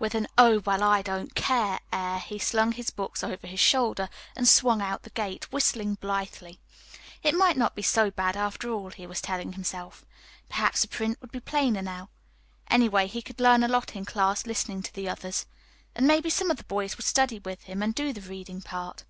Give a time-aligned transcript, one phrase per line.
[0.00, 4.08] With an oh well I don't care air he slung his books over his shoulder
[4.34, 6.58] and swung out the gate, whistling blithely.
[7.22, 10.04] It might not be so bad, after all, he was telling himself.
[10.48, 12.10] Perhaps the print would be plainer now.
[12.68, 15.46] Anyway, he could learn a lot in class listening to the others;
[15.94, 19.04] and maybe some of the boys would study with him, and do the reading part.